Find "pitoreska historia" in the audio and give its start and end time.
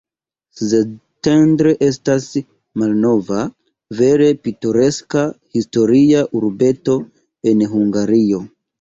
4.49-6.27